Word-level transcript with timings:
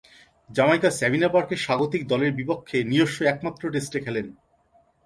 জ্যামাইকার 0.49 0.93
সাবিনা 0.99 1.29
পার্কে 1.33 1.55
স্বাগতিক 1.57 2.01
দলের 2.07 2.31
বিপক্ষে 2.33 2.77
নিজস্ব 2.83 3.17
একমাত্র 3.23 3.63
টেস্টে 3.73 3.99
খেলেন। 4.05 4.27